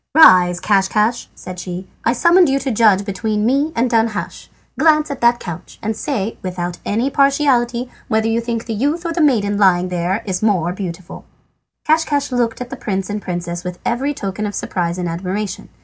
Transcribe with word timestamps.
"Rise, 0.15 0.59
Caschcasch," 0.59 1.27
said 1.35 1.59
she. 1.59 1.87
"I 2.03 2.13
summoned 2.13 2.49
you 2.49 2.57
to 2.57 2.71
judge 2.71 3.05
between 3.05 3.45
me 3.45 3.71
and 3.75 3.87
Danhasch. 3.87 4.47
Glance 4.79 5.11
at 5.11 5.21
that 5.21 5.39
couch, 5.39 5.77
and 5.83 5.95
say 5.95 6.39
without 6.41 6.79
any 6.83 7.11
partiality 7.11 7.87
whether 8.07 8.27
you 8.27 8.41
think 8.41 8.65
the 8.65 8.73
youth 8.73 9.05
or 9.05 9.13
the 9.13 9.21
maiden 9.21 9.59
lying 9.59 9.89
there 9.89 10.23
the 10.25 10.39
more 10.43 10.73
beautiful." 10.73 11.25
Caschcasch 11.85 12.31
looked 12.31 12.61
at 12.61 12.71
the 12.71 12.75
prince 12.77 13.11
and 13.11 13.21
princess 13.21 13.63
with 13.63 13.77
every 13.85 14.15
token 14.15 14.47
of 14.47 14.55
surprise 14.55 14.97
and 14.97 15.07
admiration. 15.07 15.69